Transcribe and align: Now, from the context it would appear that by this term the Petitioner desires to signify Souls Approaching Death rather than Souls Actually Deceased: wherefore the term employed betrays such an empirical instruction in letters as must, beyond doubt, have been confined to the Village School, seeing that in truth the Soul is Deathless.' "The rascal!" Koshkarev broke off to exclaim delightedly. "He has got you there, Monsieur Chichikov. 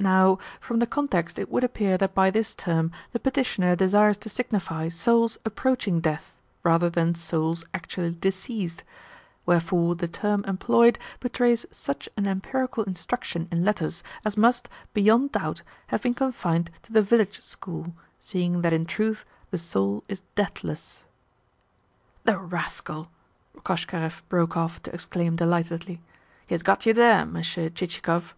Now, 0.00 0.38
from 0.58 0.78
the 0.78 0.86
context 0.86 1.38
it 1.38 1.50
would 1.50 1.62
appear 1.62 1.98
that 1.98 2.14
by 2.14 2.30
this 2.30 2.54
term 2.54 2.92
the 3.12 3.20
Petitioner 3.20 3.76
desires 3.76 4.16
to 4.16 4.30
signify 4.30 4.88
Souls 4.88 5.36
Approaching 5.44 6.00
Death 6.00 6.32
rather 6.62 6.88
than 6.88 7.14
Souls 7.14 7.62
Actually 7.74 8.16
Deceased: 8.18 8.84
wherefore 9.44 9.94
the 9.94 10.08
term 10.08 10.42
employed 10.48 10.98
betrays 11.20 11.66
such 11.70 12.08
an 12.16 12.26
empirical 12.26 12.84
instruction 12.84 13.48
in 13.52 13.66
letters 13.66 14.02
as 14.24 14.34
must, 14.38 14.70
beyond 14.94 15.32
doubt, 15.32 15.60
have 15.88 16.00
been 16.00 16.14
confined 16.14 16.70
to 16.84 16.90
the 16.90 17.02
Village 17.02 17.42
School, 17.42 17.92
seeing 18.18 18.62
that 18.62 18.72
in 18.72 18.86
truth 18.86 19.26
the 19.50 19.58
Soul 19.58 20.04
is 20.08 20.22
Deathless.' 20.36 21.04
"The 22.24 22.38
rascal!" 22.38 23.10
Koshkarev 23.62 24.22
broke 24.30 24.56
off 24.56 24.82
to 24.84 24.94
exclaim 24.94 25.36
delightedly. 25.36 26.00
"He 26.46 26.54
has 26.54 26.62
got 26.62 26.86
you 26.86 26.94
there, 26.94 27.26
Monsieur 27.26 27.68
Chichikov. 27.68 28.32